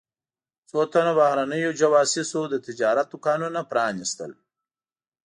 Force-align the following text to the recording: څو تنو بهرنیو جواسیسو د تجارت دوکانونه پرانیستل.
څو 0.69 0.79
تنو 0.91 1.13
بهرنیو 1.19 1.77
جواسیسو 1.79 2.41
د 2.49 2.55
تجارت 2.65 3.07
دوکانونه 3.13 3.59
پرانیستل. 3.71 4.31